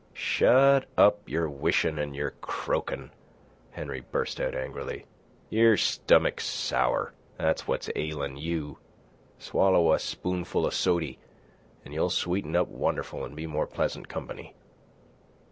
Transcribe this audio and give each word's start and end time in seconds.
"Shut 0.15 0.87
up 0.97 1.29
your 1.29 1.47
wishin' 1.47 1.99
and 1.99 2.15
your 2.15 2.31
croakin'," 2.41 3.11
Henry 3.69 3.99
burst 4.01 4.41
out 4.41 4.55
angrily. 4.55 5.05
"Your 5.51 5.77
stomach's 5.77 6.47
sour. 6.47 7.13
That's 7.37 7.67
what's 7.67 7.87
ailin' 7.95 8.37
you. 8.37 8.79
Swallow 9.37 9.93
a 9.93 9.99
spoonful 9.99 10.65
of 10.65 10.73
sody, 10.73 11.19
an' 11.85 11.91
you'll 11.91 12.09
sweeten 12.09 12.55
up 12.55 12.67
wonderful 12.69 13.23
an' 13.23 13.35
be 13.35 13.45
more 13.45 13.67
pleasant 13.67 14.07
company." 14.09 14.55